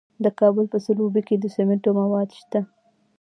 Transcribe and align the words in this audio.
د 0.23 0.25
کابل 0.39 0.65
په 0.73 0.77
سروبي 0.85 1.21
کې 1.27 1.35
د 1.39 1.45
سمنټو 1.55 1.91
مواد 1.99 2.29
شته. 2.39 2.59